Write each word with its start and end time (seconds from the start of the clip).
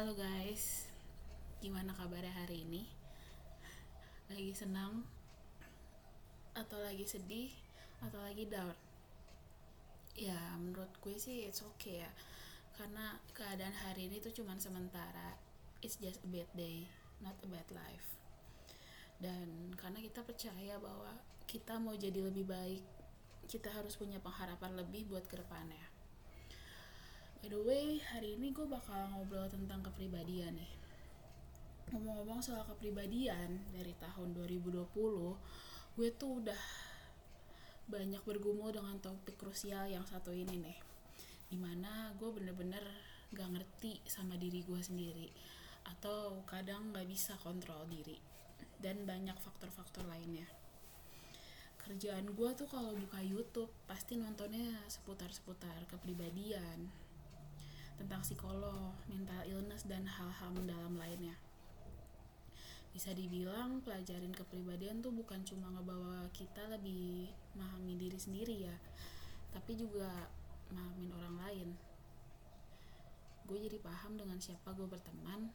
Halo 0.00 0.16
guys, 0.16 0.88
gimana 1.60 1.92
kabarnya 1.92 2.32
hari 2.32 2.64
ini? 2.64 2.88
Lagi 4.32 4.56
senang? 4.56 5.04
Atau 6.56 6.80
lagi 6.80 7.04
sedih? 7.04 7.52
Atau 8.00 8.16
lagi 8.24 8.48
down? 8.48 8.72
Ya, 10.16 10.40
menurut 10.56 10.88
gue 11.04 11.20
sih 11.20 11.44
it's 11.44 11.60
okay 11.60 12.00
ya 12.00 12.08
Karena 12.80 13.20
keadaan 13.36 13.76
hari 13.76 14.08
ini 14.08 14.24
tuh 14.24 14.32
cuman 14.32 14.56
sementara 14.56 15.36
It's 15.84 16.00
just 16.00 16.24
a 16.24 16.28
bad 16.32 16.48
day, 16.56 16.88
not 17.20 17.36
a 17.44 17.48
bad 17.52 17.68
life 17.68 18.16
Dan 19.20 19.76
karena 19.76 20.00
kita 20.00 20.24
percaya 20.24 20.80
bahwa 20.80 21.12
kita 21.44 21.76
mau 21.76 21.92
jadi 21.92 22.24
lebih 22.24 22.48
baik 22.48 22.80
Kita 23.52 23.68
harus 23.68 24.00
punya 24.00 24.16
pengharapan 24.16 24.80
lebih 24.80 25.12
buat 25.12 25.28
ke 25.28 25.36
depannya 25.36 25.89
By 27.40 27.48
the 27.48 27.56
way, 27.64 27.96
hari 28.04 28.36
ini 28.36 28.52
gue 28.52 28.68
bakal 28.68 29.08
ngobrol 29.16 29.48
tentang 29.48 29.80
kepribadian 29.80 30.60
nih. 30.60 30.72
Ngomong-ngomong 31.88 32.44
soal 32.44 32.68
kepribadian, 32.68 33.64
dari 33.72 33.96
tahun 33.96 34.36
2020, 34.36 34.76
gue 35.96 36.08
tuh 36.20 36.44
udah 36.44 36.62
banyak 37.88 38.20
bergumul 38.28 38.76
dengan 38.76 39.00
topik 39.00 39.40
krusial 39.40 39.88
yang 39.88 40.04
satu 40.04 40.36
ini 40.36 40.60
nih. 40.60 40.78
Di 41.48 41.56
mana 41.56 42.12
gue 42.20 42.28
bener-bener 42.28 42.84
gak 43.32 43.48
ngerti 43.48 44.04
sama 44.04 44.36
diri 44.36 44.60
gue 44.60 44.80
sendiri. 44.84 45.32
Atau 45.88 46.44
kadang 46.44 46.92
gak 46.92 47.08
bisa 47.08 47.40
kontrol 47.40 47.88
diri. 47.88 48.20
Dan 48.76 49.08
banyak 49.08 49.40
faktor-faktor 49.40 50.04
lainnya 50.04 50.44
kerjaan 51.80 52.36
gue 52.38 52.50
tuh 52.54 52.68
kalau 52.70 52.94
buka 52.94 53.18
YouTube 53.18 53.72
pasti 53.88 54.14
nontonnya 54.14 54.78
seputar-seputar 54.86 55.74
kepribadian, 55.90 56.86
tentang 58.00 58.24
psikolog, 58.24 58.96
mental 59.12 59.44
illness, 59.44 59.84
dan 59.84 60.08
hal-hal 60.08 60.48
mendalam 60.56 60.96
lainnya. 60.96 61.36
Bisa 62.96 63.12
dibilang 63.12 63.84
pelajarin 63.84 64.32
kepribadian 64.32 65.04
tuh 65.04 65.12
bukan 65.12 65.44
cuma 65.44 65.68
ngebawa 65.76 66.26
kita 66.32 66.64
lebih 66.72 67.28
memahami 67.54 68.00
diri 68.00 68.18
sendiri 68.18 68.56
ya, 68.66 68.76
tapi 69.52 69.76
juga 69.76 70.08
memahamin 70.72 71.12
orang 71.12 71.36
lain. 71.44 71.68
Gue 73.44 73.60
jadi 73.60 73.76
paham 73.78 74.16
dengan 74.16 74.40
siapa 74.40 74.72
gue 74.72 74.88
berteman, 74.88 75.52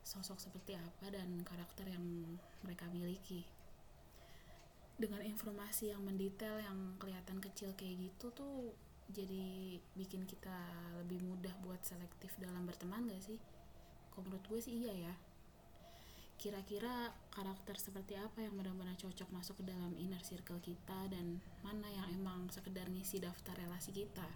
sosok 0.00 0.40
seperti 0.40 0.80
apa, 0.80 1.12
dan 1.12 1.44
karakter 1.44 1.86
yang 1.92 2.02
mereka 2.64 2.88
miliki. 2.88 3.44
Dengan 4.98 5.22
informasi 5.22 5.94
yang 5.94 6.02
mendetail 6.02 6.58
yang 6.58 6.98
kelihatan 6.98 7.38
kecil 7.38 7.70
kayak 7.78 8.10
gitu 8.10 8.34
tuh 8.34 8.74
jadi 9.08 9.80
bikin 9.96 10.28
kita 10.28 10.52
lebih 11.00 11.24
mudah 11.24 11.52
buat 11.64 11.80
selektif 11.80 12.36
dalam 12.36 12.68
berteman 12.68 13.08
gak 13.08 13.24
sih? 13.24 13.40
Kok 14.12 14.28
menurut 14.28 14.44
gue 14.44 14.60
sih 14.60 14.84
iya 14.84 14.92
ya. 15.08 15.14
Kira-kira 16.38 17.10
karakter 17.34 17.74
seperti 17.80 18.14
apa 18.14 18.44
yang 18.44 18.54
benar-benar 18.54 18.94
cocok 18.94 19.26
masuk 19.34 19.58
ke 19.58 19.74
dalam 19.74 19.90
inner 19.98 20.22
circle 20.22 20.60
kita 20.62 21.10
dan 21.10 21.40
mana 21.66 21.88
yang 21.90 22.06
emang 22.14 22.46
sekedar 22.52 22.86
ngisi 22.86 23.18
daftar 23.18 23.58
relasi 23.58 23.90
kita? 23.90 24.28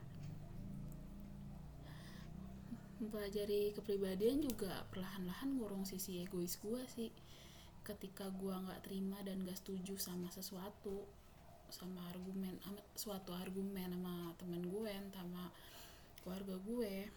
Mempelajari 2.99 3.71
kepribadian 3.77 4.43
juga 4.43 4.83
perlahan-lahan 4.91 5.59
ngurung 5.59 5.85
sisi 5.87 6.25
egois 6.25 6.59
gue 6.59 6.83
sih. 6.91 7.11
Ketika 7.85 8.31
gue 8.35 8.55
gak 8.57 8.89
terima 8.89 9.21
dan 9.23 9.45
gak 9.45 9.63
setuju 9.63 10.01
sama 10.01 10.33
sesuatu, 10.33 11.07
sama 11.73 12.05
argumen 12.13 12.61
sama 12.61 12.81
suatu 12.93 13.33
argumen 13.33 13.89
sama 13.97 14.37
temen 14.37 14.61
gue 14.69 14.93
sama 15.17 15.49
keluarga 16.21 16.61
gue 16.61 17.09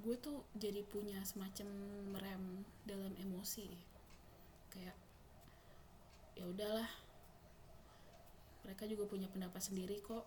gue 0.00 0.16
tuh 0.16 0.40
jadi 0.56 0.80
punya 0.88 1.20
semacam 1.20 1.68
rem 2.16 2.64
dalam 2.88 3.12
emosi. 3.20 3.68
Kayak 4.72 4.96
ya 6.32 6.48
udahlah 6.48 6.88
mereka 8.64 8.88
juga 8.88 9.04
punya 9.04 9.28
pendapat 9.28 9.60
sendiri 9.60 10.00
kok 10.00 10.24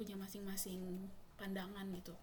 punya 0.00 0.16
masing-masing 0.16 0.80
pandangan 1.36 1.84
gitu. 1.92 2.16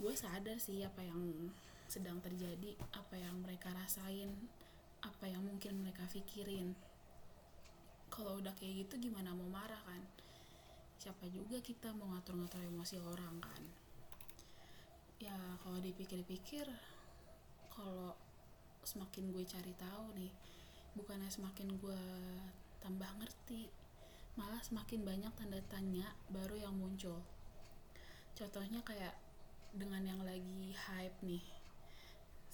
Gue 0.00 0.16
sadar 0.16 0.56
sih 0.56 0.80
apa 0.80 1.04
yang 1.04 1.52
sedang 1.92 2.16
terjadi 2.24 2.72
apa 2.96 3.20
yang 3.20 3.44
mereka 3.44 3.68
rasain 3.76 4.32
apa 5.04 5.28
yang 5.28 5.44
mungkin 5.44 5.84
mereka 5.84 6.08
pikirin 6.08 6.72
kalau 8.14 8.38
udah 8.38 8.54
kayak 8.54 8.86
gitu 8.86 9.10
gimana? 9.10 9.34
Mau 9.34 9.50
marah 9.50 9.82
kan? 9.82 9.98
Siapa 11.02 11.26
juga 11.34 11.58
kita 11.58 11.90
mau 11.98 12.14
ngatur-ngatur 12.14 12.62
emosi 12.62 13.02
orang 13.02 13.42
kan? 13.42 13.62
Ya 15.18 15.34
kalau 15.66 15.82
dipikir-pikir 15.82 16.70
kalau 17.74 18.14
semakin 18.86 19.34
gue 19.34 19.42
cari 19.42 19.74
tahu 19.74 20.14
nih 20.14 20.30
bukannya 20.94 21.26
semakin 21.26 21.74
gue 21.74 22.02
tambah 22.78 23.08
ngerti 23.18 23.66
malah 24.38 24.62
semakin 24.62 25.02
banyak 25.02 25.32
tanda 25.34 25.58
tanya 25.66 26.06
baru 26.30 26.54
yang 26.54 26.74
muncul. 26.78 27.18
Contohnya 28.38 28.78
kayak 28.86 29.18
dengan 29.74 30.06
yang 30.06 30.22
lagi 30.22 30.70
hype 30.70 31.18
nih 31.26 31.42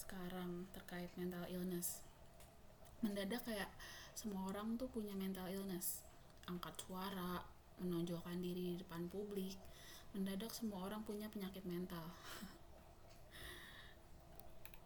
sekarang 0.01 0.65
terkait 0.73 1.13
mental 1.21 1.45
illness. 1.53 2.01
Mendadak 3.05 3.45
kayak 3.45 3.69
semua 4.21 4.53
orang 4.53 4.77
tuh 4.77 4.85
punya 4.93 5.17
mental 5.17 5.49
illness. 5.49 6.05
Angkat 6.45 6.77
suara 6.77 7.41
menonjolkan 7.81 8.37
diri 8.37 8.77
di 8.77 8.79
depan 8.85 9.09
publik 9.09 9.57
mendadak 10.13 10.53
semua 10.53 10.85
orang 10.85 11.01
punya 11.09 11.33
penyakit 11.33 11.65
mental. 11.65 12.05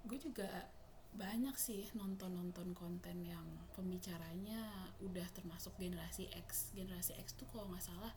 Gue 0.06 0.22
juga 0.22 0.70
banyak 1.18 1.58
sih 1.58 1.82
nonton-nonton 1.98 2.78
konten 2.78 3.26
yang 3.26 3.42
pembicaranya 3.74 4.94
udah 5.02 5.26
termasuk 5.34 5.74
generasi 5.82 6.30
X. 6.46 6.70
Generasi 6.70 7.18
X 7.18 7.34
tuh 7.34 7.50
kalau 7.50 7.66
nggak 7.74 7.82
salah 7.82 8.14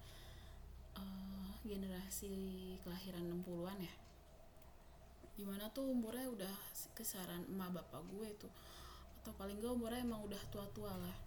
uh, 1.01 1.49
generasi 1.65 2.77
kelahiran 2.85 3.25
60-an 3.41 3.79
ya. 3.81 3.95
Di 5.33 5.49
mana 5.49 5.65
tuh 5.73 5.89
umurnya 5.89 6.29
udah 6.29 6.55
kisaran 6.93 7.41
emak 7.49 7.81
bapak 7.81 8.05
gue 8.05 8.29
tuh 8.37 8.53
atau 9.27 9.43
paling 9.43 9.59
gak 9.59 9.75
umurnya 9.75 10.07
emang 10.07 10.23
udah 10.23 10.39
tua-tua 10.47 10.95
lah. 10.95 11.17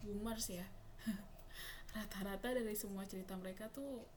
Boomers 0.00 0.56
ya. 0.56 0.64
Rata-rata 1.92 2.56
dari 2.56 2.72
semua 2.72 3.04
cerita 3.04 3.36
mereka 3.36 3.68
tuh 3.68 4.08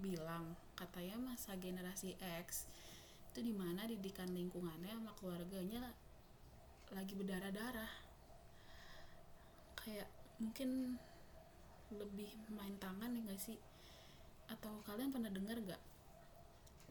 bilang 0.00 0.56
katanya 0.72 1.20
masa 1.20 1.52
generasi 1.60 2.16
X 2.40 2.72
itu 3.28 3.44
di 3.44 3.52
mana 3.52 3.84
didikan 3.84 4.32
lingkungannya 4.32 4.96
sama 4.96 5.12
keluarganya 5.20 5.92
lagi 6.96 7.12
berdarah-darah. 7.12 7.92
Kayak 9.76 10.08
mungkin 10.40 10.96
lebih 11.92 12.32
main 12.48 12.80
tangan 12.80 13.12
ya 13.12 13.28
gak 13.28 13.44
sih? 13.44 13.60
Atau 14.48 14.72
kalian 14.88 15.12
pernah 15.12 15.28
dengar 15.28 15.60
gak 15.68 15.82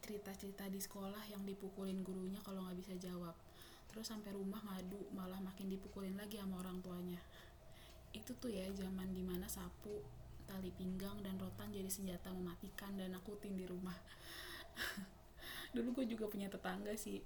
cerita-cerita 0.06 0.70
di 0.70 0.78
sekolah 0.78 1.26
yang 1.34 1.42
dipukulin 1.50 2.06
gurunya 2.06 2.38
kalau 2.46 2.62
nggak 2.62 2.78
bisa 2.78 2.94
jawab 3.02 3.34
terus 3.90 4.06
sampai 4.14 4.32
rumah 4.38 4.62
ngadu 4.62 5.02
malah 5.18 5.42
makin 5.42 5.66
dipukulin 5.68 6.14
lagi 6.14 6.38
sama 6.38 6.62
orang 6.62 6.78
tuanya. 6.86 7.22
Itu 8.14 8.38
tuh 8.38 8.54
ya 8.54 8.70
zaman 8.70 9.10
di 9.14 9.26
mana 9.26 9.50
sapu 9.50 10.06
tali 10.46 10.74
pinggang 10.74 11.22
dan 11.22 11.38
rotan 11.38 11.70
jadi 11.70 11.90
senjata 11.90 12.34
mematikan 12.34 12.94
dan 12.98 13.14
nakutin 13.14 13.58
di 13.58 13.66
rumah. 13.66 13.98
Dulu 15.76 16.02
gue 16.02 16.06
juga 16.18 16.26
punya 16.30 16.50
tetangga 16.50 16.94
sih 16.98 17.22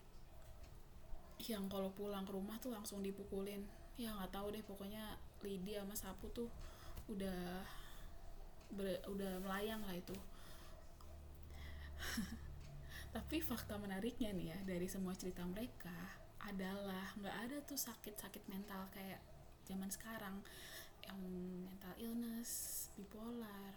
yang 1.43 1.67
kalau 1.67 1.91
pulang 1.91 2.23
ke 2.23 2.31
rumah 2.31 2.55
tuh 2.59 2.71
langsung 2.71 3.03
dipukulin. 3.03 3.63
Ya 3.99 4.15
nggak 4.15 4.31
tahu 4.31 4.55
deh 4.55 4.63
pokoknya 4.63 5.19
lidi 5.43 5.75
sama 5.75 5.95
sapu 5.95 6.31
tuh 6.31 6.47
udah 7.11 7.63
ber, 8.71 9.03
udah 9.11 9.39
melayang 9.43 9.83
lah 9.83 9.95
itu. 9.95 10.15
Tapi 13.15 13.39
fakta 13.43 13.77
menariknya 13.77 14.31
nih 14.33 14.47
ya 14.55 14.59
dari 14.65 14.87
semua 14.89 15.13
cerita 15.13 15.45
mereka 15.45 16.22
adalah 16.43 17.15
nggak 17.15 17.37
ada 17.47 17.57
tuh 17.63 17.79
sakit-sakit 17.79 18.43
mental 18.51 18.91
kayak 18.91 19.23
zaman 19.63 19.87
sekarang 19.87 20.43
yang 21.03 21.19
mental 21.63 21.93
illness, 21.99 22.87
bipolar 22.95 23.75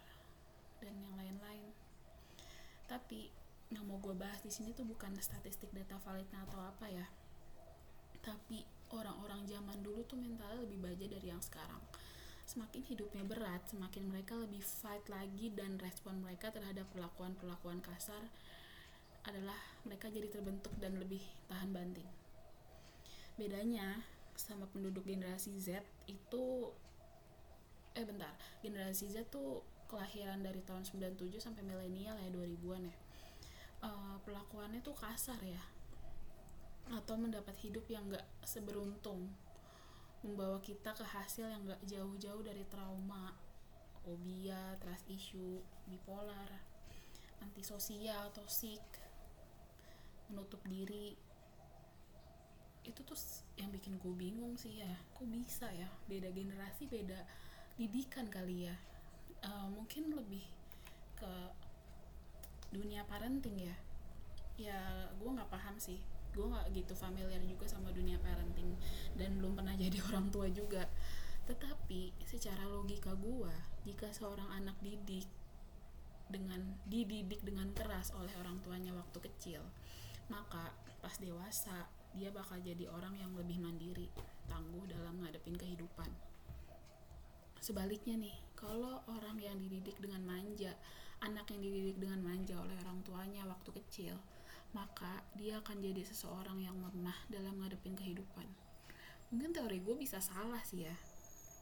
dan 0.82 0.94
yang 0.98 1.14
lain-lain. 1.14 1.70
Tapi 2.86 3.30
yang 3.74 3.82
mau 3.86 3.98
gue 3.98 4.14
bahas 4.14 4.38
di 4.46 4.50
sini 4.50 4.70
tuh 4.74 4.86
bukan 4.86 5.10
statistik 5.18 5.70
data 5.74 5.98
validnya 6.02 6.42
atau 6.46 6.62
apa 6.62 6.86
ya. 6.86 7.06
Tapi 8.22 8.62
orang-orang 8.94 9.46
zaman 9.46 9.82
dulu 9.82 10.06
tuh 10.06 10.18
mentalnya 10.18 10.62
lebih 10.62 10.78
baja 10.82 11.06
dari 11.06 11.26
yang 11.30 11.42
sekarang. 11.42 11.82
Semakin 12.46 12.82
hidupnya 12.86 13.26
berat, 13.26 13.66
semakin 13.66 14.06
mereka 14.06 14.38
lebih 14.38 14.62
fight 14.62 15.02
lagi 15.10 15.50
dan 15.50 15.82
respon 15.82 16.22
mereka 16.22 16.54
terhadap 16.54 16.86
perlakuan-perlakuan 16.94 17.82
kasar 17.82 18.22
adalah 19.26 19.58
mereka 19.82 20.06
jadi 20.06 20.30
terbentuk 20.30 20.70
dan 20.78 20.94
lebih 20.94 21.18
tahan 21.50 21.74
banting 21.74 22.06
bedanya 23.36 24.00
sama 24.36 24.68
penduduk 24.68 25.04
generasi 25.04 25.56
Z 25.56 25.80
itu 26.08 26.72
eh 27.96 28.04
bentar. 28.04 28.32
Generasi 28.60 29.08
Z 29.08 29.28
tuh 29.32 29.64
kelahiran 29.88 30.42
dari 30.42 30.60
tahun 30.66 30.84
97 30.84 31.40
sampai 31.40 31.62
milenial 31.64 32.16
ya 32.20 32.28
2000-an 32.32 32.82
ya. 32.90 32.96
Uh, 33.84 34.16
kesannya 34.24 34.82
tuh 34.82 34.96
kasar 34.98 35.38
ya. 35.40 35.62
Atau 36.90 37.16
mendapat 37.16 37.54
hidup 37.62 37.86
yang 37.86 38.08
gak 38.10 38.26
seberuntung. 38.42 39.30
Membawa 40.26 40.58
kita 40.58 40.90
ke 40.90 41.06
hasil 41.06 41.46
yang 41.46 41.62
gak 41.64 41.82
jauh-jauh 41.86 42.42
dari 42.42 42.66
trauma 42.66 43.30
fobia, 44.02 44.74
trust 44.82 45.06
issue, 45.10 45.58
bipolar, 45.86 46.50
antisosial, 47.42 48.30
toxic, 48.34 48.82
menutup 50.30 50.62
diri 50.66 51.14
itu 52.86 53.00
tuh 53.02 53.18
yang 53.58 53.74
bikin 53.74 53.98
gue 53.98 54.14
bingung 54.14 54.54
sih 54.54 54.80
ya. 54.80 54.94
Kok 55.18 55.26
bisa 55.26 55.66
ya? 55.74 55.90
Beda 56.06 56.30
generasi 56.30 56.86
beda 56.86 57.18
didikan 57.74 58.30
kali 58.30 58.70
ya. 58.70 58.76
Uh, 59.42 59.68
mungkin 59.68 60.14
lebih 60.14 60.46
ke 61.18 61.32
dunia 62.70 63.02
parenting 63.10 63.58
ya. 63.58 63.76
Ya 64.56 64.80
gue 65.18 65.28
nggak 65.28 65.50
paham 65.50 65.76
sih. 65.82 65.98
Gue 66.30 66.46
nggak 66.46 66.70
gitu 66.72 66.94
familiar 66.94 67.42
juga 67.42 67.66
sama 67.66 67.90
dunia 67.90 68.22
parenting 68.22 68.78
dan 69.18 69.36
belum 69.42 69.58
pernah 69.58 69.74
jadi 69.84 69.98
orang 70.14 70.30
tua 70.30 70.46
juga. 70.48 70.86
Tetapi 71.46 72.14
secara 72.26 72.66
logika 72.66 73.14
gue 73.18 73.54
jika 73.86 74.10
seorang 74.14 74.50
anak 74.50 74.78
didik 74.82 75.26
dengan 76.26 76.58
dididik 76.90 77.38
dengan 77.46 77.70
keras 77.70 78.10
oleh 78.18 78.34
orang 78.42 78.58
tuanya 78.58 78.90
waktu 78.90 79.18
kecil 79.30 79.62
maka 80.26 80.74
pas 80.98 81.14
dewasa 81.22 81.86
dia 82.14 82.30
bakal 82.30 82.62
jadi 82.62 82.86
orang 82.86 83.18
yang 83.18 83.34
lebih 83.34 83.58
mandiri 83.58 84.06
tangguh 84.46 84.86
dalam 84.86 85.18
ngadepin 85.18 85.58
kehidupan. 85.58 86.06
Sebaliknya 87.58 88.14
nih 88.14 88.36
kalau 88.54 89.02
orang 89.10 89.42
yang 89.42 89.58
dididik 89.58 89.98
dengan 89.98 90.22
manja 90.22 90.78
anak 91.24 91.48
yang 91.50 91.64
dididik 91.64 91.98
dengan 91.98 92.22
manja 92.22 92.54
oleh 92.60 92.76
orang 92.86 93.00
tuanya 93.02 93.42
waktu 93.48 93.72
kecil 93.82 94.14
maka 94.76 95.24
dia 95.40 95.56
akan 95.64 95.80
jadi 95.80 96.04
seseorang 96.04 96.60
yang 96.60 96.76
lemah 96.76 97.16
dalam 97.32 97.56
ngadepin 97.58 97.96
kehidupan. 97.96 98.44
Mungkin 99.32 99.56
teori 99.56 99.80
gue 99.80 99.96
bisa 99.96 100.20
salah 100.20 100.60
sih 100.62 100.84
ya. 100.84 100.94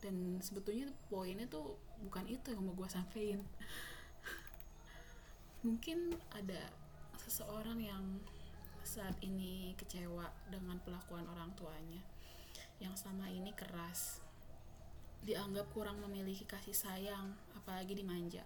Dan 0.03 0.43
sebetulnya 0.43 0.91
poinnya 1.09 1.49
tuh 1.49 1.79
bukan 2.05 2.29
itu 2.29 2.53
yang 2.53 2.61
mau 2.61 2.77
gue 2.77 2.85
sampein 2.93 3.41
mungkin 5.65 6.13
ada 6.37 6.61
seseorang 7.25 7.81
yang 7.81 8.05
saat 8.85 9.17
ini 9.25 9.73
kecewa 9.81 10.31
dengan 10.53 10.79
pelakuan 10.85 11.27
orang 11.27 11.51
tuanya. 11.57 12.05
Yang 12.79 13.09
sama 13.09 13.27
ini 13.33 13.51
keras 13.57 14.21
dianggap 15.25 15.73
kurang 15.73 16.05
memiliki 16.05 16.45
kasih 16.45 16.77
sayang 16.77 17.33
apalagi 17.57 17.97
dimanja 17.97 18.45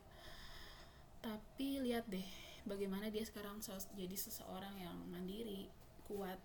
tapi 1.19 1.83
lihat 1.83 2.07
deh 2.07 2.25
bagaimana 2.63 3.11
dia 3.11 3.27
sekarang 3.27 3.59
jadi 3.99 4.17
seseorang 4.17 4.75
yang 4.79 4.97
mandiri 5.11 5.67
kuat 6.07 6.39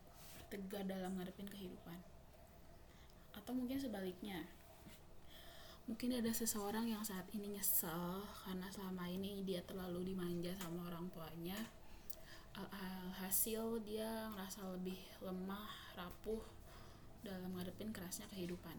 tegar 0.49 0.85
dalam 0.85 1.17
ngadepin 1.17 1.49
kehidupan. 1.49 1.97
Atau 3.33 3.53
mungkin 3.53 3.77
sebaliknya 3.77 4.41
mungkin 5.83 6.15
ada 6.15 6.31
seseorang 6.31 6.87
yang 6.87 7.03
saat 7.03 7.27
ini 7.35 7.59
nyesel 7.59 8.23
karena 8.47 8.71
selama 8.71 9.03
ini 9.11 9.43
dia 9.43 9.59
terlalu 9.67 10.15
dimanja 10.15 10.55
sama 10.55 10.87
orang 10.87 11.11
tuanya 11.11 11.59
hasil 13.33 13.81
dia 13.81 14.29
ngerasa 14.29 14.61
lebih 14.77 14.99
lemah 15.25 15.73
rapuh 15.97 16.43
dalam 17.25 17.49
ngadepin 17.57 17.89
kerasnya 17.89 18.29
kehidupan. 18.29 18.77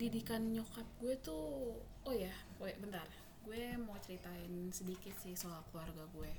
Didikan 0.00 0.56
nyokap 0.56 0.88
gue 1.04 1.14
tuh 1.20 1.76
oh 2.08 2.14
ya 2.14 2.32
oh 2.62 2.64
ya 2.64 2.76
bentar. 2.80 3.04
Gue 3.44 3.76
mau 3.76 3.98
ceritain 4.00 4.72
sedikit 4.72 5.12
sih 5.20 5.36
soal 5.36 5.60
keluarga 5.68 6.08
gue. 6.16 6.32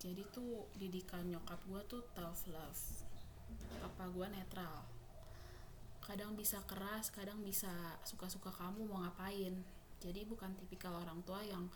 Jadi 0.00 0.24
tuh 0.32 0.64
didikan 0.80 1.28
nyokap 1.28 1.60
gue 1.68 1.80
tuh 1.84 2.02
tough 2.16 2.48
love. 2.48 2.82
Papa 3.82 4.08
gue 4.08 4.26
netral. 4.32 4.88
Kadang 6.00 6.32
bisa 6.32 6.64
keras 6.64 7.12
kadang 7.12 7.44
bisa 7.44 8.00
suka-suka 8.08 8.48
kamu 8.54 8.88
mau 8.88 9.04
ngapain. 9.04 9.52
Jadi 10.00 10.24
bukan 10.24 10.56
tipikal 10.56 10.96
orang 10.96 11.20
tua 11.28 11.44
yang 11.44 11.68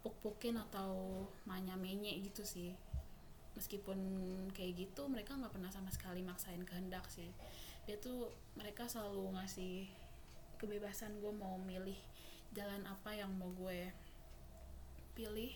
puk-pukin 0.00 0.56
atau 0.56 1.24
manya-menye 1.44 2.20
gitu 2.24 2.44
sih. 2.44 2.72
Meskipun 3.56 3.98
kayak 4.56 4.88
gitu 4.88 5.04
mereka 5.10 5.36
nggak 5.36 5.52
pernah 5.52 5.68
sama 5.68 5.92
sekali 5.92 6.24
maksain 6.24 6.64
kehendak 6.64 7.04
sih. 7.12 7.28
Dia 7.84 8.00
tuh 8.00 8.32
mereka 8.56 8.88
selalu 8.88 9.36
ngasih 9.36 9.88
kebebasan 10.60 11.20
gue 11.20 11.32
mau 11.32 11.56
milih 11.60 11.96
jalan 12.52 12.84
apa 12.84 13.16
yang 13.16 13.32
mau 13.36 13.48
gue 13.56 13.88
pilih 15.16 15.52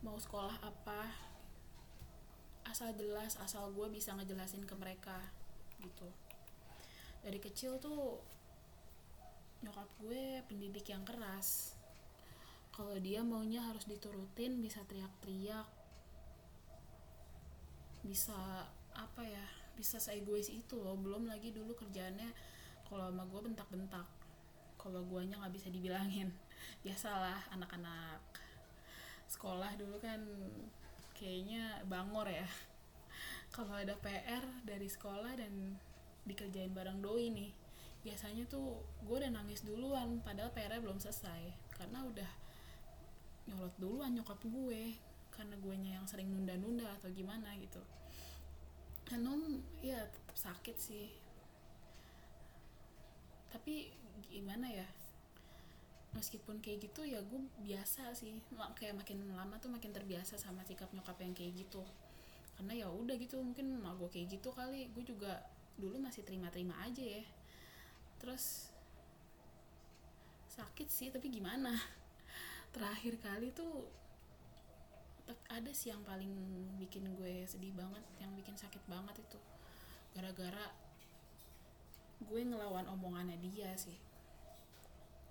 mau 0.00 0.16
sekolah 0.16 0.60
apa 0.60 1.08
asal 2.68 2.92
jelas 2.96 3.36
asal 3.40 3.72
gue 3.72 3.86
bisa 3.92 4.16
ngejelasin 4.16 4.64
ke 4.64 4.74
mereka 4.76 5.16
gitu. 5.80 6.08
Dari 7.24 7.40
kecil 7.40 7.80
tuh 7.80 8.20
nyokap 9.64 9.88
gue 10.04 10.44
pendidik 10.44 10.88
yang 10.92 11.04
keras 11.08 11.72
kalau 12.74 12.98
dia 12.98 13.22
maunya 13.22 13.62
harus 13.62 13.86
diturutin 13.86 14.58
bisa 14.58 14.82
teriak-teriak. 14.90 15.62
Bisa 18.02 18.66
apa 18.90 19.22
ya 19.22 19.46
bisa 19.78 20.02
seegois 20.02 20.50
itu 20.50 20.82
loh. 20.82 20.98
Belum 20.98 21.30
lagi 21.30 21.54
dulu 21.54 21.78
kerjaannya 21.78 22.34
kalau 22.90 23.14
sama 23.14 23.22
gue 23.30 23.40
bentak-bentak. 23.46 24.06
Kalau 24.74 25.06
guanya 25.06 25.38
nggak 25.38 25.54
bisa 25.54 25.70
dibilangin. 25.70 26.34
Biasalah 26.84 27.46
anak-anak 27.54 28.18
sekolah 29.30 29.78
dulu 29.78 30.02
kan 30.02 30.18
kayaknya 31.14 31.78
bangor 31.86 32.26
ya. 32.26 32.46
Kalau 33.54 33.70
ada 33.70 33.94
PR 34.02 34.42
dari 34.66 34.90
sekolah 34.90 35.38
dan 35.38 35.78
dikerjain 36.26 36.74
bareng 36.74 36.98
doi 36.98 37.30
nih 37.30 37.52
biasanya 38.04 38.44
tuh 38.50 38.84
gue 39.00 39.16
udah 39.16 39.32
nangis 39.32 39.64
duluan 39.64 40.20
padahal 40.20 40.52
PR-nya 40.52 40.82
belum 40.82 40.98
selesai. 41.00 41.54
Karena 41.72 42.04
udah 42.04 42.43
nyolot 43.44 43.74
duluan 43.76 44.16
nyokap 44.16 44.40
gue 44.40 44.96
karena 45.34 45.58
guanya 45.60 46.00
yang 46.00 46.06
sering 46.06 46.30
nunda-nunda 46.30 46.86
atau 47.00 47.10
gimana 47.10 47.52
gitu. 47.58 47.82
Kan 49.04 49.26
ya 49.84 50.00
tetap 50.08 50.36
sakit 50.38 50.76
sih. 50.78 51.12
Tapi 53.52 53.90
gimana 54.30 54.66
ya 54.70 54.86
meskipun 56.14 56.62
kayak 56.62 56.88
gitu 56.88 57.02
ya 57.04 57.20
gue 57.20 57.40
biasa 57.66 58.14
sih. 58.14 58.32
Kayak 58.78 59.02
makin 59.02 59.18
lama 59.34 59.58
tuh 59.58 59.68
makin 59.68 59.90
terbiasa 59.92 60.38
sama 60.38 60.62
sikap 60.64 60.88
nyokap 60.94 61.18
yang 61.20 61.34
kayak 61.34 61.52
gitu. 61.58 61.82
Karena 62.54 62.86
ya 62.86 62.86
udah 62.86 63.18
gitu 63.18 63.42
mungkin 63.42 63.82
mau 63.82 63.98
gue 63.98 64.08
kayak 64.08 64.38
gitu 64.40 64.54
kali. 64.54 64.88
Gue 64.94 65.04
juga 65.04 65.42
dulu 65.74 65.98
masih 65.98 66.22
terima-terima 66.22 66.78
aja 66.80 67.02
ya. 67.02 67.26
Terus 68.22 68.70
sakit 70.54 70.86
sih 70.86 71.10
tapi 71.10 71.34
gimana 71.34 71.74
terakhir 72.74 73.14
kali 73.22 73.54
tuh 73.54 73.86
ada 75.48 75.70
sih 75.70 75.94
yang 75.94 76.02
paling 76.02 76.34
bikin 76.76 77.06
gue 77.14 77.46
sedih 77.46 77.70
banget 77.72 78.02
yang 78.18 78.34
bikin 78.34 78.58
sakit 78.58 78.82
banget 78.90 79.14
itu. 79.22 79.38
Gara-gara 80.12 80.74
gue 82.18 82.40
ngelawan 82.42 82.90
omongannya 82.90 83.38
dia 83.38 83.70
sih. 83.78 83.94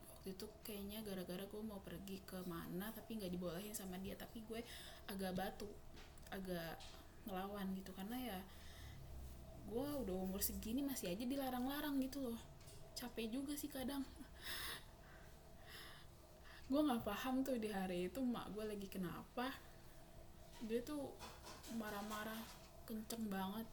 Waktu 0.07 0.39
itu 0.39 0.47
kayaknya 0.63 1.03
gara-gara 1.03 1.43
gue 1.43 1.61
mau 1.61 1.83
pergi 1.83 2.23
ke 2.23 2.39
mana 2.47 2.89
tapi 2.95 3.19
nggak 3.19 3.35
dibolehin 3.35 3.75
sama 3.75 3.99
dia. 3.99 4.15
Tapi 4.15 4.39
gue 4.47 4.63
agak 5.11 5.35
batu 5.35 5.67
agak 6.31 6.79
ngelawan 7.27 7.67
gitu. 7.75 7.91
Karena 7.91 8.17
ya 8.17 8.39
gue 9.67 9.87
udah 10.07 10.15
umur 10.15 10.39
segini 10.39 10.79
masih 10.79 11.11
aja 11.11 11.27
dilarang-larang 11.27 11.99
gitu 11.99 12.23
loh. 12.23 12.39
Capek 12.95 13.29
juga 13.29 13.53
sih 13.59 13.67
kadang 13.67 14.07
gue 16.71 16.79
nggak 16.79 17.03
paham 17.03 17.43
tuh 17.43 17.59
di 17.59 17.67
hari 17.67 18.07
itu 18.07 18.23
mak 18.23 18.51
gue 18.55 18.63
lagi 18.63 18.87
kenapa. 18.87 19.51
Dia 20.63 20.79
tuh 20.83 21.11
marah-marah 21.75 22.39
kenceng 22.87 23.27
banget 23.27 23.67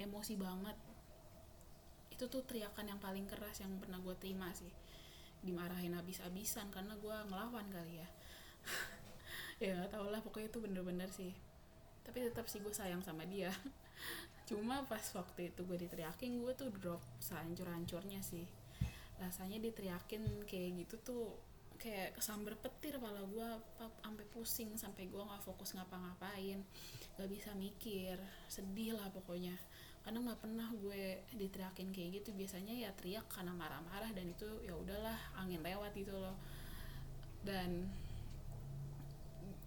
emosi 0.00 0.34
banget. 0.40 0.76
Itu 2.14 2.30
tuh 2.30 2.44
teriakan 2.46 2.96
yang 2.96 3.00
paling 3.00 3.28
keras 3.28 3.60
yang 3.60 3.76
pernah 3.82 4.00
gue 4.00 4.14
terima 4.16 4.48
sih. 4.56 4.70
Dimarahin 5.44 5.96
habis-habisan 5.96 6.72
karena 6.72 6.96
gue 6.96 7.16
ngelawan 7.30 7.66
kali 7.68 8.02
ya. 8.02 8.08
Ya 9.60 9.76
tau 9.92 10.08
lah 10.08 10.24
pokoknya 10.24 10.48
itu 10.48 10.56
bener-bener 10.64 11.12
sih. 11.12 11.36
Tapi 12.00 12.24
tetap 12.24 12.48
sih 12.48 12.64
gue 12.64 12.72
sayang 12.72 13.04
sama 13.04 13.28
dia. 13.28 13.52
Cuma 14.48 14.88
pas 14.88 15.04
waktu 15.12 15.52
itu 15.52 15.68
gue 15.68 15.76
diteriakin 15.76 16.40
gue 16.40 16.52
tuh 16.56 16.72
drop 16.72 17.04
sehancur-hancurnya 17.20 18.24
sih. 18.24 18.48
Rasanya 19.20 19.60
diteriakin 19.60 20.48
kayak 20.48 20.80
gitu 20.80 20.96
tuh 21.04 21.24
kayak 21.80 22.20
kesamber 22.20 22.52
petir 22.60 23.00
pala 23.00 23.24
gue 23.24 23.48
sampai 24.04 24.26
pusing 24.28 24.76
sampai 24.76 25.08
gue 25.08 25.16
nggak 25.16 25.40
fokus 25.40 25.72
ngapa-ngapain 25.72 26.60
gak 27.16 27.30
bisa 27.32 27.56
mikir. 27.56 28.20
Sedih 28.52 28.96
lah 28.96 29.08
pokoknya. 29.08 29.56
Karena 30.04 30.24
nggak 30.24 30.40
pernah 30.40 30.68
gue 30.76 31.24
diteriakin 31.32 31.88
kayak 31.92 32.20
gitu. 32.20 32.36
Biasanya 32.36 32.76
ya 32.76 32.92
teriak 32.92 33.28
karena 33.32 33.56
marah-marah 33.56 34.12
dan 34.12 34.28
itu 34.28 34.48
ya 34.64 34.76
udahlah 34.76 35.16
angin 35.40 35.64
lewat 35.64 35.92
gitu 35.96 36.12
loh. 36.12 36.36
Dan 37.40 37.88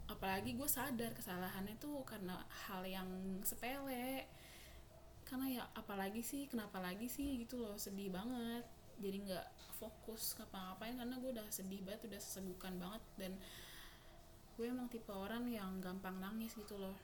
apalagi 0.05 0.53
gue 0.53 0.69
sadar 0.69 1.17
kesalahannya 1.17 1.77
tuh 1.81 2.05
karena 2.05 2.37
hal 2.69 2.85
yang 2.85 3.09
sepele. 3.41 4.29
Karena 5.25 5.49
ya 5.49 5.63
apalagi 5.73 6.21
sih 6.21 6.45
kenapa 6.45 6.77
lagi 6.77 7.09
sih 7.09 7.41
gitu 7.41 7.57
loh 7.57 7.73
sedih 7.73 8.13
banget 8.13 8.65
jadi 9.01 9.17
nggak 9.25 9.47
fokus 9.77 10.39
ngapa-ngapain 10.39 10.95
karena 10.95 11.15
gue 11.19 11.31
udah 11.35 11.47
sedih 11.51 11.81
banget 11.83 12.07
udah 12.07 12.19
sesegukan 12.21 12.73
banget. 12.79 13.03
Dan 13.19 13.33
gue 14.55 14.65
emang 14.69 14.87
tipe 14.87 15.11
orang 15.11 15.49
yang 15.49 15.81
gampang 15.81 16.17
nangis 16.21 16.53
gitu 16.55 16.77
loh. 16.79 16.95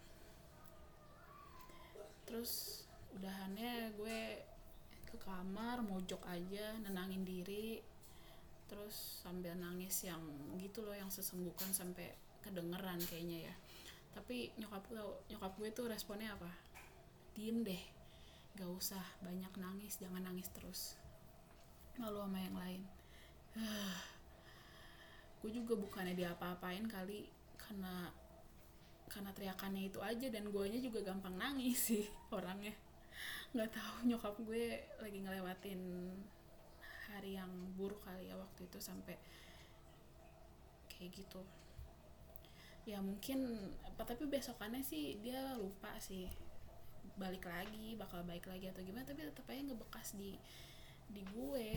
Terus 2.29 2.85
udahannya 3.17 3.97
gue 3.97 4.19
ke 5.09 5.17
kamar 5.25 5.81
mojok 5.81 6.23
aja 6.29 6.77
nenangin 6.79 7.25
diri. 7.25 7.81
Terus 8.69 9.25
sambil 9.25 9.57
nangis 9.57 10.05
yang 10.05 10.21
gitu 10.61 10.85
loh 10.85 10.93
yang 10.93 11.09
sesenggukan 11.09 11.73
sampai 11.73 12.13
kedengeran 12.45 13.01
kayaknya 13.09 13.49
ya. 13.49 13.55
Tapi 14.13 14.53
nyokap 14.61 14.85
gue 14.87 15.03
nyokap 15.33 15.53
gue 15.57 15.69
tuh 15.73 15.89
responnya 15.89 16.37
apa? 16.37 16.53
Diem 17.33 17.65
deh. 17.65 17.83
Gak 18.57 18.69
usah 18.69 19.01
banyak 19.23 19.51
nangis 19.57 19.97
jangan 19.97 20.21
nangis 20.21 20.51
terus 20.53 20.99
malu 21.99 22.23
sama 22.23 22.39
yang 22.39 22.55
lain. 22.55 22.81
Gue 25.43 25.51
juga 25.51 25.75
bukannya 25.75 26.15
diapa-apain 26.15 26.87
kali 26.87 27.27
karena 27.59 28.07
karena 29.09 29.33
teriakannya 29.35 29.89
itu 29.89 29.99
aja 29.99 30.27
dan 30.31 30.47
guanya 30.53 30.79
juga 30.79 31.03
gampang 31.03 31.35
nangis 31.35 31.91
sih 31.91 32.07
orangnya. 32.37 32.71
Nggak 33.51 33.75
tahu 33.75 34.07
nyokap 34.07 34.35
gue 34.47 34.79
lagi 35.03 35.19
ngelewatin 35.19 35.81
hari 37.09 37.35
yang 37.35 37.51
buruk 37.75 37.99
kali 38.05 38.29
ya 38.31 38.37
waktu 38.37 38.63
itu 38.63 38.79
sampai 38.79 39.19
kayak 40.87 41.11
gitu. 41.11 41.41
Ya 42.87 43.03
mungkin 43.03 43.69
apa 43.83 44.07
tapi 44.07 44.29
besokannya 44.29 44.85
sih 44.85 45.19
dia 45.19 45.57
lupa 45.59 45.91
sih. 45.99 46.31
Balik 47.19 47.43
lagi 47.43 47.99
bakal 47.99 48.23
baik 48.23 48.47
lagi 48.47 48.71
atau 48.71 48.79
gimana 48.79 49.03
tapi 49.03 49.27
tetap 49.27 49.43
aja 49.51 49.59
ngebekas 49.59 50.15
di 50.15 50.39
di 51.09 51.23
gue. 51.25 51.71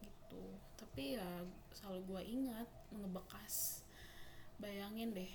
Gitu. 0.00 0.44
Tapi 0.76 1.20
ya 1.20 1.44
selalu 1.72 2.00
gue 2.08 2.22
ingat 2.24 2.68
ngebekas. 2.92 3.84
Bayangin 4.56 5.12
deh 5.12 5.32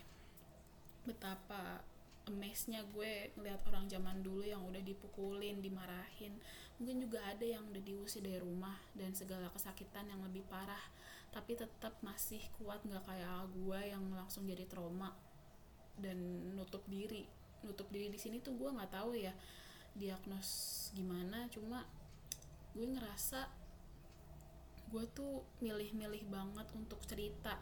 betapa 1.01 1.81
amazed-nya 2.29 2.85
gue 2.93 3.33
ngeliat 3.33 3.61
orang 3.65 3.89
zaman 3.89 4.21
dulu 4.21 4.45
yang 4.45 4.61
udah 4.61 4.81
dipukulin, 4.81 5.57
dimarahin. 5.61 6.37
Mungkin 6.77 6.97
juga 7.01 7.21
ada 7.25 7.45
yang 7.45 7.65
udah 7.69 7.81
diusir 7.81 8.21
dari 8.21 8.41
rumah 8.41 8.77
dan 8.93 9.13
segala 9.13 9.49
kesakitan 9.49 10.09
yang 10.09 10.21
lebih 10.21 10.45
parah. 10.49 10.81
Tapi 11.31 11.57
tetap 11.57 11.95
masih 12.05 12.41
kuat 12.59 12.83
nggak 12.85 13.05
kayak 13.07 13.49
gue 13.53 13.79
yang 13.89 14.03
langsung 14.13 14.45
jadi 14.45 14.65
trauma 14.69 15.13
dan 15.97 16.17
nutup 16.53 16.85
diri. 16.89 17.25
Nutup 17.65 17.89
diri 17.89 18.09
di 18.09 18.19
sini 18.21 18.41
tuh 18.41 18.57
gue 18.57 18.69
nggak 18.69 18.93
tahu 18.93 19.17
ya 19.17 19.33
diagnos 19.95 20.89
gimana 20.95 21.47
cuma 21.51 21.83
gue 22.71 22.87
ngerasa 22.87 23.51
gue 24.91 25.05
tuh 25.15 25.47
milih-milih 25.63 26.27
banget 26.27 26.67
untuk 26.75 26.99
cerita. 27.07 27.55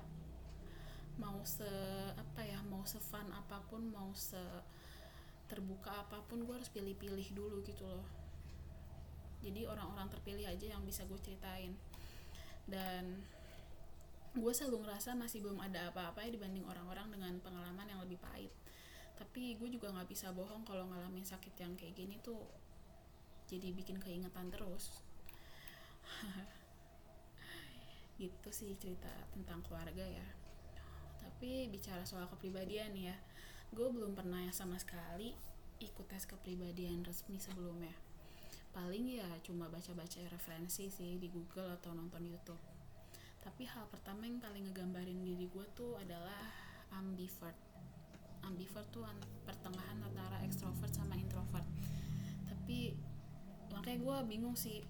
Mau 1.22 1.46
se 1.46 1.70
apa 2.18 2.42
ya 2.42 2.58
mau 2.66 2.82
se 2.90 2.98
fun 2.98 3.30
apa 3.30 3.62
pun 3.70 3.86
mau 3.94 4.10
se 4.18 4.40
terbuka 5.46 6.06
apa 6.06 6.26
pun 6.26 6.42
gue 6.42 6.58
harus 6.58 6.74
pilih-pilih 6.74 7.30
dulu 7.38 7.62
gitu 7.62 7.86
loh. 7.86 8.06
Jadi 9.46 9.70
orang-orang 9.70 10.10
terpilih 10.10 10.50
aja 10.50 10.74
yang 10.74 10.82
bisa 10.82 11.06
gue 11.06 11.22
ceritain. 11.22 11.78
Dan 12.66 13.22
gue 14.34 14.54
selalu 14.54 14.86
ngerasa 14.86 15.14
masih 15.14 15.46
belum 15.46 15.62
ada 15.62 15.94
apa-apa 15.94 16.26
ya 16.26 16.34
dibanding 16.34 16.66
orang-orang 16.66 17.14
dengan 17.14 17.34
pengalaman 17.42 17.86
yang 17.90 18.02
lebih 18.02 18.22
pahit 18.22 18.54
tapi 19.20 19.60
gue 19.60 19.68
juga 19.68 19.92
nggak 19.92 20.08
bisa 20.08 20.32
bohong 20.32 20.64
kalau 20.64 20.88
ngalamin 20.88 21.28
sakit 21.28 21.52
yang 21.60 21.76
kayak 21.76 21.92
gini 22.00 22.16
tuh 22.24 22.40
jadi 23.52 23.76
bikin 23.76 24.00
keingetan 24.00 24.48
terus. 24.48 25.04
Gitu 28.20 28.50
sih 28.56 28.80
cerita 28.80 29.12
tentang 29.36 29.60
keluarga 29.68 30.08
ya. 30.08 30.28
Tapi 31.20 31.68
bicara 31.68 32.08
soal 32.08 32.32
kepribadian 32.32 32.96
ya 32.96 33.16
gue 33.70 33.86
belum 33.86 34.18
pernah 34.18 34.50
sama 34.50 34.82
sekali 34.82 35.30
ikut 35.78 36.10
tes 36.10 36.26
kepribadian 36.26 37.04
resmi 37.04 37.38
sebelumnya. 37.38 37.94
Paling 38.72 39.20
ya 39.20 39.30
cuma 39.46 39.68
baca-baca 39.68 40.20
referensi 40.32 40.88
sih 40.88 41.20
di 41.20 41.28
Google 41.28 41.76
atau 41.78 41.92
nonton 41.94 42.26
YouTube. 42.26 42.60
Tapi 43.40 43.64
hal 43.68 43.88
pertama 43.92 44.26
yang 44.26 44.42
paling 44.42 44.68
ngegambarin 44.68 45.22
diri 45.22 45.48
gue 45.48 45.66
tuh 45.78 45.96
adalah 46.02 46.44
ambivert 46.98 47.69
ambivert 48.50 48.90
tuh 48.90 49.06
pertengahan 49.46 50.02
antara 50.02 50.42
ekstrovert 50.42 50.90
sama 50.90 51.14
introvert. 51.14 51.66
Tapi 52.50 52.98
makanya 53.70 54.00
gue 54.02 54.18
bingung 54.26 54.58
sih 54.58 54.82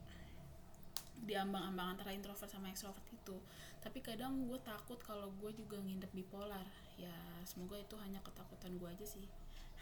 di 1.20 1.36
ambang-ambang 1.36 2.00
antara 2.00 2.16
introvert 2.16 2.48
sama 2.48 2.72
ekstrovert 2.72 3.04
itu. 3.12 3.36
Tapi 3.84 4.00
kadang 4.00 4.48
gue 4.48 4.60
takut 4.64 4.98
kalau 5.04 5.30
gue 5.36 5.52
juga 5.52 5.76
ngindep 5.84 6.12
bipolar. 6.16 6.66
Ya 6.96 7.16
semoga 7.44 7.76
itu 7.76 8.00
hanya 8.00 8.24
ketakutan 8.24 8.80
gue 8.80 8.88
aja 8.88 9.06
sih. 9.06 9.28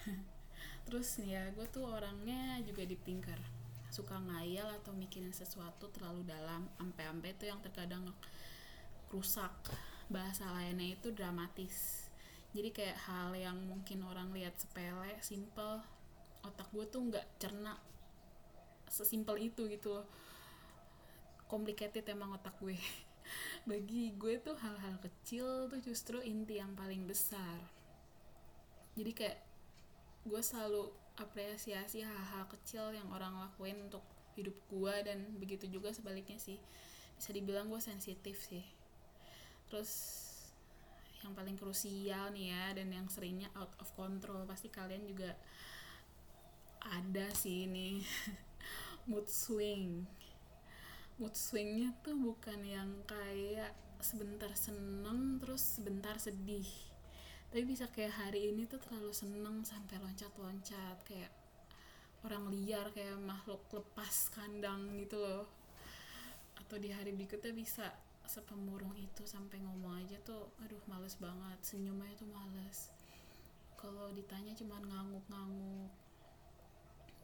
Terus 0.89 1.22
nih 1.22 1.38
ya 1.38 1.43
gue 1.53 1.65
tuh 1.69 1.86
orangnya 1.86 2.57
juga 2.65 2.81
dipingkar 2.84 3.38
suka 3.88 4.19
ngayal 4.19 4.67
atau 4.84 4.91
mikirin 4.91 5.31
sesuatu 5.31 5.88
terlalu 5.96 6.27
dalam 6.27 6.67
ampe-ampe 6.77 7.31
itu 7.31 7.48
yang 7.48 7.57
terkadang 7.63 8.03
rusak 9.07 9.51
bahasa 10.12 10.48
lainnya 10.51 10.96
itu 10.96 11.12
dramatis 11.15 12.06
jadi 12.56 12.70
kayak 12.72 12.98
hal 13.08 13.36
yang 13.36 13.58
mungkin 13.68 14.04
orang 14.08 14.32
lihat 14.32 14.56
sepele 14.56 15.20
simple 15.20 15.84
otak 16.48 16.68
gue 16.72 16.86
tuh 16.88 17.01
nggak 17.12 17.25
cerna 17.44 17.75
sesimpel 18.88 19.36
itu 19.39 19.68
gitu 19.68 20.00
loh. 20.00 20.08
Complicated 21.48 22.08
emang 22.08 22.36
otak 22.36 22.56
gue. 22.63 22.75
Bagi 23.70 24.16
gue 24.16 24.39
tuh 24.39 24.56
hal-hal 24.56 24.96
kecil 25.04 25.68
tuh 25.68 25.80
justru 25.84 26.24
inti 26.24 26.60
yang 26.60 26.72
paling 26.75 27.04
besar. 27.04 27.60
Jadi 28.96 29.12
kayak 29.12 29.39
gue 30.27 30.42
selalu 30.44 30.92
apresiasi 31.20 32.04
hal-hal 32.04 32.48
kecil 32.48 32.96
yang 32.96 33.08
orang 33.12 33.36
lakuin 33.36 33.88
untuk 33.88 34.04
hidup 34.39 34.56
gue 34.70 34.96
dan 35.04 35.20
begitu 35.39 35.68
juga 35.68 35.92
sebaliknya 35.92 36.39
sih. 36.39 36.60
Bisa 37.20 37.36
dibilang 37.36 37.68
gue 37.68 37.82
sensitif 37.84 38.39
sih. 38.48 38.63
Terus 39.68 39.92
yang 41.27 41.36
paling 41.36 41.60
krusial 41.60 42.31
nih 42.31 42.55
ya 42.55 42.65
dan 42.79 42.88
yang 42.88 43.12
seringnya 43.12 43.51
out 43.60 43.75
of 43.84 43.91
control. 44.00 44.48
Pasti 44.48 44.72
kalian 44.72 45.03
juga 45.03 45.36
ada 46.79 47.27
sih 47.36 47.67
ini 47.67 48.00
mood 49.12 49.27
swing. 49.27 50.07
Mood 51.19 51.36
swingnya 51.36 51.91
tuh 52.00 52.15
bukan 52.15 52.63
yang 52.63 53.03
kayak 53.03 53.75
sebentar 54.00 54.55
seneng 54.55 55.43
terus 55.43 55.60
sebentar 55.60 56.15
sedih. 56.15 56.67
Tapi 57.51 57.63
bisa 57.67 57.91
kayak 57.91 58.15
hari 58.15 58.55
ini 58.55 58.63
tuh 58.63 58.79
terlalu 58.79 59.12
seneng 59.12 59.67
sampai 59.67 60.00
loncat-loncat 60.00 61.03
kayak 61.03 61.31
orang 62.24 62.48
liar 62.55 62.88
kayak 62.96 63.19
makhluk 63.19 63.67
lepas 63.75 64.31
kandang 64.31 64.96
gitu 64.96 65.19
loh. 65.19 65.43
Atau 66.55 66.79
di 66.79 66.96
hari 66.96 67.12
berikutnya 67.12 67.51
bisa 67.51 68.06
sepemurung 68.27 68.93
itu 69.00 69.24
sampai 69.24 69.63
ngomong 69.63 70.03
aja 70.03 70.19
tuh 70.22 70.51
aduh 70.62 70.84
males 70.91 71.15
banget. 71.17 71.60
Senyumnya 71.63 72.13
tuh 72.19 72.29
males. 72.29 72.91
Kalau 73.79 74.12
ditanya 74.12 74.53
cuman 74.53 74.84
ngangguk-ngangguk. 74.84 75.91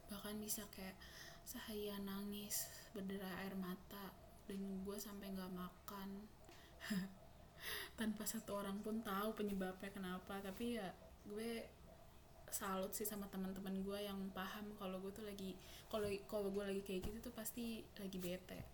Bahkan 0.08 0.34
bisa 0.40 0.64
kayak 0.72 0.96
sehaya 1.44 2.00
nangis 2.00 2.64
berderai 2.96 3.44
air 3.44 3.54
mata 3.60 4.10
dan 4.48 4.60
gue 4.82 4.96
sampai 4.96 5.28
nggak 5.32 5.52
makan. 5.52 6.08
Tanpa 8.00 8.24
satu 8.24 8.60
orang 8.60 8.80
pun 8.80 9.04
tahu 9.04 9.36
penyebabnya 9.36 9.92
kenapa. 9.92 10.40
Tapi 10.40 10.80
ya 10.80 10.88
gue 11.28 11.68
salut 12.54 12.94
sih 12.94 13.02
sama 13.02 13.26
teman-teman 13.28 13.82
gue 13.82 13.98
yang 13.98 14.30
paham 14.30 14.70
kalau 14.78 15.02
gue 15.02 15.10
tuh 15.10 15.26
lagi 15.26 15.58
kalau 15.90 16.06
kalau 16.30 16.54
gue 16.54 16.62
lagi 16.62 16.82
kayak 16.86 17.10
gitu 17.10 17.18
tuh 17.18 17.34
pasti 17.34 17.82
lagi 17.98 18.14
bete 18.14 18.73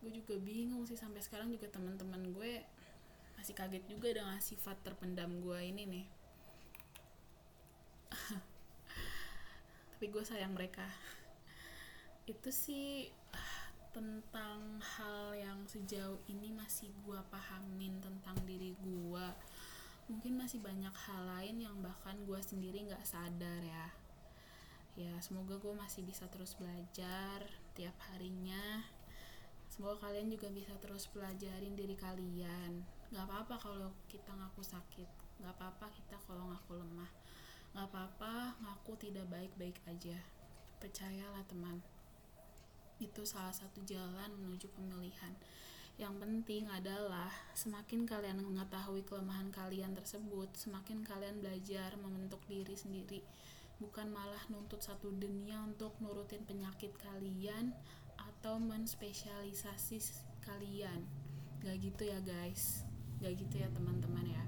gue 0.00 0.10
juga 0.16 0.34
bingung 0.40 0.88
sih 0.88 0.96
sampai 0.96 1.20
sekarang 1.20 1.52
juga 1.52 1.68
teman-teman 1.68 2.32
gue 2.32 2.64
masih 3.36 3.52
kaget 3.56 3.84
juga 3.88 4.08
dengan 4.16 4.40
sifat 4.40 4.80
terpendam 4.84 5.40
gue 5.44 5.60
ini 5.60 5.82
nih. 5.84 6.06
Tapi 9.96 10.06
gue 10.08 10.24
sayang 10.24 10.56
mereka. 10.56 10.84
Itu 12.24 12.48
sih 12.48 13.12
tentang 13.90 14.78
hal 14.78 15.34
yang 15.34 15.66
sejauh 15.66 16.22
ini 16.30 16.54
masih 16.54 16.94
gue 17.02 17.18
pahamin 17.26 17.98
tentang 17.98 18.38
diri 18.46 18.70
gue 18.78 19.26
mungkin 20.06 20.38
masih 20.38 20.58
banyak 20.62 20.94
hal 21.06 21.22
lain 21.38 21.62
yang 21.62 21.76
bahkan 21.82 22.18
gue 22.26 22.38
sendiri 22.42 22.82
nggak 22.86 23.06
sadar 23.06 23.62
ya. 23.62 23.86
Ya 24.98 25.14
semoga 25.22 25.54
gue 25.58 25.70
masih 25.74 26.02
bisa 26.02 26.26
terus 26.30 26.58
belajar 26.58 27.46
tiap 27.78 27.94
harinya 28.10 28.82
semoga 29.70 30.10
kalian 30.10 30.26
juga 30.28 30.50
bisa 30.50 30.74
terus 30.82 31.06
pelajarin 31.06 31.78
diri 31.78 31.94
kalian. 31.94 32.82
Nggak 33.14 33.24
apa-apa 33.30 33.54
kalau 33.62 33.90
kita 34.10 34.34
ngaku 34.34 34.66
sakit. 34.66 35.06
Nggak 35.38 35.54
apa-apa 35.54 35.86
kita 35.94 36.18
kalau 36.26 36.50
ngaku 36.50 36.82
lemah. 36.82 37.10
Nggak 37.72 37.86
apa-apa 37.86 38.58
ngaku 38.66 38.92
tidak 38.98 39.30
baik-baik 39.30 39.78
aja. 39.86 40.18
Percayalah 40.82 41.46
teman. 41.46 41.78
Itu 42.98 43.22
salah 43.22 43.54
satu 43.54 43.80
jalan 43.86 44.34
menuju 44.34 44.66
pemilihan. 44.74 45.32
Yang 46.00 46.16
penting 46.16 46.64
adalah 46.72 47.28
semakin 47.52 48.08
kalian 48.08 48.40
mengetahui 48.40 49.04
kelemahan 49.04 49.52
kalian 49.52 49.92
tersebut, 49.92 50.48
semakin 50.56 51.04
kalian 51.04 51.44
belajar 51.44 51.92
membentuk 52.00 52.40
diri 52.48 52.72
sendiri, 52.72 53.20
bukan 53.80 54.08
malah 54.08 54.40
nuntut 54.48 54.80
satu 54.80 55.12
dunia 55.12 55.60
untuk 55.60 55.92
nurutin 56.00 56.40
penyakit 56.48 56.96
kalian 57.00 57.76
atau 58.40 58.56
menspesialisasi 58.56 60.00
kalian. 60.40 61.04
Gak 61.60 61.76
gitu 61.76 62.08
ya 62.08 62.16
guys, 62.24 62.88
gak 63.20 63.36
gitu 63.36 63.60
ya 63.60 63.68
teman-teman 63.76 64.24
ya. 64.24 64.40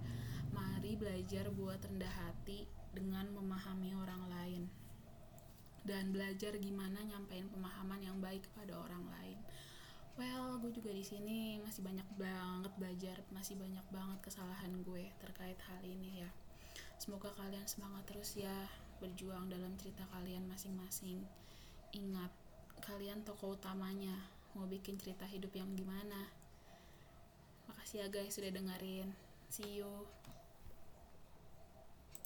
Mari 0.48 0.96
belajar 0.96 1.52
buat 1.52 1.76
rendah 1.84 2.08
hati 2.08 2.64
dengan 2.96 3.28
memahami 3.36 3.92
orang 3.92 4.24
lain. 4.32 4.62
Dan 5.84 6.08
belajar 6.16 6.56
gimana 6.56 7.04
nyampein 7.04 7.52
pemahaman 7.52 8.00
yang 8.00 8.16
baik 8.16 8.48
kepada 8.48 8.80
orang 8.80 9.04
lain. 9.12 9.36
Well 10.16 10.56
gue 10.64 10.72
juga 10.72 10.88
di 10.88 11.04
sini 11.04 11.60
masih 11.60 11.84
banyak 11.84 12.08
banget 12.16 12.72
belajar 12.80 13.16
masih 13.28 13.60
banyak 13.60 13.84
banget 13.92 14.18
kesalahan 14.24 14.72
gue 14.88 15.12
terkait 15.20 15.60
hal 15.68 15.80
ini 15.84 16.24
ya. 16.24 16.30
Semoga 16.96 17.28
kalian 17.36 17.68
semangat 17.68 18.08
terus 18.08 18.40
ya 18.40 18.56
berjuang 19.04 19.52
dalam 19.52 19.76
cerita 19.76 20.08
kalian 20.16 20.48
masing-masing. 20.48 21.20
Ingat 21.92 22.32
kalian 22.82 23.22
tokoh 23.22 23.54
utamanya. 23.54 24.18
Mau 24.58 24.66
bikin 24.66 24.98
cerita 24.98 25.22
hidup 25.24 25.54
yang 25.54 25.70
gimana. 25.78 26.28
Makasih 27.70 28.04
ya 28.04 28.06
guys 28.10 28.34
sudah 28.34 28.50
dengerin. 28.50 29.14
See 29.48 29.78
you 29.80 30.10